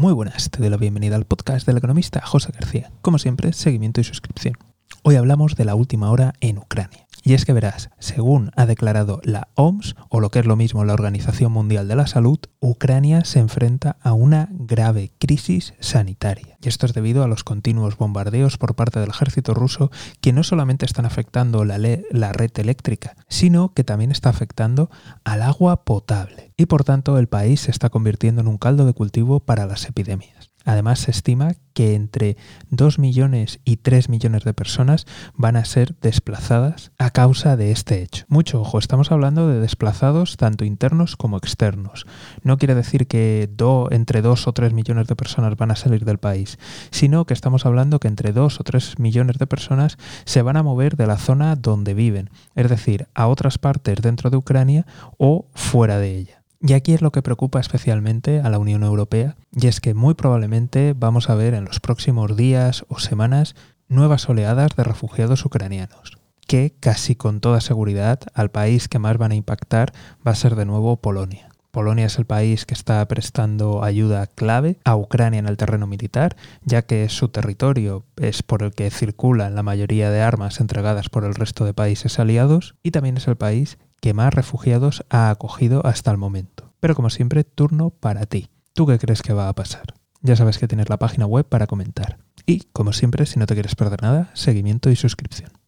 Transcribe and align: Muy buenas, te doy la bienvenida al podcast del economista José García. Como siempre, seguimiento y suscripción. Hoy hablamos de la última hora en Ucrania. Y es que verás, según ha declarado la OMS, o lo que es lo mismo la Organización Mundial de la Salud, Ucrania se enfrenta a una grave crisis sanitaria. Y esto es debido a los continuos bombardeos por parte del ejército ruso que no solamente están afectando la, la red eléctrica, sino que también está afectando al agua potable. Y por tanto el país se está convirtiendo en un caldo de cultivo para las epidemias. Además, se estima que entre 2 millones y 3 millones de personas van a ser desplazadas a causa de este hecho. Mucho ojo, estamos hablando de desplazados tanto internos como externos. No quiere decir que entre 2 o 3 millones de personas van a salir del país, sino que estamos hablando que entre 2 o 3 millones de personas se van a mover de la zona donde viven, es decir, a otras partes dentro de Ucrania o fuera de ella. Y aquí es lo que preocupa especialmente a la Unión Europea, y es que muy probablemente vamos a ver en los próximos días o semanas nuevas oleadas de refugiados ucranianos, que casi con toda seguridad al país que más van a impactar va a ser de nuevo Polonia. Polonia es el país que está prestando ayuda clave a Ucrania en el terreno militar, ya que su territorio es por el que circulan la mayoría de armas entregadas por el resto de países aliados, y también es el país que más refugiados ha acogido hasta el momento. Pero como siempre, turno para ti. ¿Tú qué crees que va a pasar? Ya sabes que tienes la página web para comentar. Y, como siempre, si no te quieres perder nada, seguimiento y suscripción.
Muy 0.00 0.14
buenas, 0.14 0.48
te 0.48 0.60
doy 0.60 0.70
la 0.70 0.78
bienvenida 0.78 1.16
al 1.16 1.26
podcast 1.26 1.66
del 1.66 1.76
economista 1.76 2.22
José 2.22 2.52
García. 2.52 2.90
Como 3.02 3.18
siempre, 3.18 3.52
seguimiento 3.52 4.00
y 4.00 4.04
suscripción. 4.04 4.54
Hoy 5.02 5.16
hablamos 5.16 5.56
de 5.56 5.66
la 5.66 5.74
última 5.74 6.10
hora 6.10 6.32
en 6.40 6.56
Ucrania. 6.56 7.06
Y 7.22 7.34
es 7.34 7.44
que 7.44 7.52
verás, 7.52 7.90
según 7.98 8.50
ha 8.56 8.66
declarado 8.66 9.20
la 9.24 9.48
OMS, 9.54 9.94
o 10.08 10.20
lo 10.20 10.30
que 10.30 10.38
es 10.38 10.46
lo 10.46 10.56
mismo 10.56 10.84
la 10.84 10.94
Organización 10.94 11.52
Mundial 11.52 11.86
de 11.88 11.96
la 11.96 12.06
Salud, 12.06 12.38
Ucrania 12.60 13.24
se 13.24 13.40
enfrenta 13.40 13.96
a 14.02 14.12
una 14.12 14.48
grave 14.52 15.12
crisis 15.18 15.74
sanitaria. 15.80 16.56
Y 16.62 16.68
esto 16.68 16.86
es 16.86 16.94
debido 16.94 17.22
a 17.22 17.28
los 17.28 17.44
continuos 17.44 17.96
bombardeos 17.96 18.58
por 18.58 18.74
parte 18.74 19.00
del 19.00 19.10
ejército 19.10 19.54
ruso 19.54 19.90
que 20.20 20.32
no 20.32 20.42
solamente 20.42 20.86
están 20.86 21.06
afectando 21.06 21.64
la, 21.64 21.78
la 21.78 22.32
red 22.32 22.50
eléctrica, 22.56 23.16
sino 23.28 23.74
que 23.74 23.84
también 23.84 24.10
está 24.10 24.30
afectando 24.30 24.90
al 25.24 25.42
agua 25.42 25.84
potable. 25.84 26.52
Y 26.56 26.66
por 26.66 26.84
tanto 26.84 27.18
el 27.18 27.28
país 27.28 27.60
se 27.60 27.70
está 27.70 27.90
convirtiendo 27.90 28.40
en 28.40 28.48
un 28.48 28.58
caldo 28.58 28.86
de 28.86 28.92
cultivo 28.92 29.40
para 29.40 29.66
las 29.66 29.86
epidemias. 29.86 30.49
Además, 30.64 31.00
se 31.00 31.10
estima 31.10 31.52
que 31.72 31.94
entre 31.94 32.36
2 32.70 32.98
millones 32.98 33.60
y 33.64 33.78
3 33.78 34.08
millones 34.08 34.44
de 34.44 34.52
personas 34.52 35.06
van 35.34 35.56
a 35.56 35.64
ser 35.64 35.94
desplazadas 36.00 36.92
a 36.98 37.10
causa 37.10 37.56
de 37.56 37.70
este 37.70 38.02
hecho. 38.02 38.24
Mucho 38.28 38.60
ojo, 38.60 38.78
estamos 38.78 39.10
hablando 39.12 39.48
de 39.48 39.60
desplazados 39.60 40.36
tanto 40.36 40.64
internos 40.64 41.16
como 41.16 41.38
externos. 41.38 42.06
No 42.42 42.58
quiere 42.58 42.74
decir 42.74 43.06
que 43.06 43.48
entre 43.90 44.22
2 44.22 44.46
o 44.46 44.52
3 44.52 44.72
millones 44.72 45.06
de 45.06 45.16
personas 45.16 45.56
van 45.56 45.70
a 45.70 45.76
salir 45.76 46.04
del 46.04 46.18
país, 46.18 46.58
sino 46.90 47.24
que 47.24 47.34
estamos 47.34 47.66
hablando 47.66 48.00
que 48.00 48.08
entre 48.08 48.32
2 48.32 48.60
o 48.60 48.64
3 48.64 48.98
millones 48.98 49.38
de 49.38 49.46
personas 49.46 49.96
se 50.24 50.42
van 50.42 50.56
a 50.56 50.62
mover 50.62 50.96
de 50.96 51.06
la 51.06 51.18
zona 51.18 51.56
donde 51.56 51.94
viven, 51.94 52.30
es 52.54 52.68
decir, 52.68 53.08
a 53.14 53.28
otras 53.28 53.58
partes 53.58 53.96
dentro 54.02 54.30
de 54.30 54.36
Ucrania 54.36 54.86
o 55.18 55.46
fuera 55.54 55.98
de 55.98 56.16
ella. 56.16 56.39
Y 56.62 56.74
aquí 56.74 56.92
es 56.92 57.00
lo 57.00 57.10
que 57.10 57.22
preocupa 57.22 57.58
especialmente 57.58 58.40
a 58.40 58.50
la 58.50 58.58
Unión 58.58 58.82
Europea, 58.82 59.36
y 59.50 59.66
es 59.66 59.80
que 59.80 59.94
muy 59.94 60.12
probablemente 60.12 60.94
vamos 60.94 61.30
a 61.30 61.34
ver 61.34 61.54
en 61.54 61.64
los 61.64 61.80
próximos 61.80 62.36
días 62.36 62.84
o 62.88 62.98
semanas 62.98 63.54
nuevas 63.88 64.28
oleadas 64.28 64.76
de 64.76 64.84
refugiados 64.84 65.44
ucranianos, 65.46 66.18
que 66.46 66.74
casi 66.78 67.16
con 67.16 67.40
toda 67.40 67.62
seguridad 67.62 68.20
al 68.34 68.50
país 68.50 68.88
que 68.88 68.98
más 68.98 69.16
van 69.16 69.32
a 69.32 69.36
impactar 69.36 69.94
va 70.26 70.32
a 70.32 70.36
ser 70.36 70.54
de 70.54 70.66
nuevo 70.66 70.98
Polonia. 70.98 71.48
Polonia 71.70 72.06
es 72.06 72.18
el 72.18 72.26
país 72.26 72.66
que 72.66 72.74
está 72.74 73.06
prestando 73.08 73.82
ayuda 73.82 74.26
clave 74.26 74.78
a 74.84 74.96
Ucrania 74.96 75.38
en 75.38 75.46
el 75.46 75.56
terreno 75.56 75.86
militar, 75.86 76.36
ya 76.62 76.82
que 76.82 77.08
su 77.08 77.28
territorio 77.28 78.04
es 78.16 78.42
por 78.42 78.62
el 78.62 78.72
que 78.72 78.90
circulan 78.90 79.54
la 79.54 79.62
mayoría 79.62 80.10
de 80.10 80.20
armas 80.20 80.60
entregadas 80.60 81.08
por 81.08 81.24
el 81.24 81.34
resto 81.34 81.64
de 81.64 81.72
países 81.72 82.18
aliados, 82.18 82.74
y 82.82 82.90
también 82.90 83.16
es 83.16 83.28
el 83.28 83.36
país 83.36 83.78
que 84.00 84.14
más 84.14 84.34
refugiados 84.34 85.04
ha 85.10 85.30
acogido 85.30 85.84
hasta 85.86 86.10
el 86.10 86.16
momento. 86.16 86.72
Pero 86.80 86.94
como 86.94 87.10
siempre, 87.10 87.44
turno 87.44 87.90
para 87.90 88.26
ti. 88.26 88.48
¿Tú 88.72 88.86
qué 88.86 88.98
crees 88.98 89.22
que 89.22 89.32
va 89.32 89.48
a 89.48 89.54
pasar? 89.54 89.94
Ya 90.22 90.36
sabes 90.36 90.58
que 90.58 90.68
tienes 90.68 90.88
la 90.88 90.98
página 90.98 91.26
web 91.26 91.46
para 91.46 91.66
comentar. 91.66 92.18
Y, 92.46 92.64
como 92.72 92.92
siempre, 92.92 93.26
si 93.26 93.38
no 93.38 93.46
te 93.46 93.54
quieres 93.54 93.74
perder 93.74 94.02
nada, 94.02 94.30
seguimiento 94.34 94.90
y 94.90 94.96
suscripción. 94.96 95.59